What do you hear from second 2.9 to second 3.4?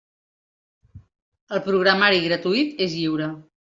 és lliure.